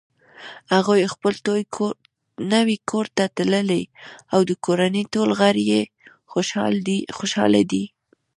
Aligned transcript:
هغوی 0.75 1.11
خپل 1.13 1.33
نوی 2.53 2.77
کور 2.89 3.05
ته 3.17 3.23
تللي 3.37 3.83
او 4.33 4.39
د 4.49 4.51
کورنۍ 4.65 5.03
ټول 5.13 5.29
غړ 5.39 5.55
یی 5.69 5.81
خوشحاله 7.17 7.61
دي 7.71 7.83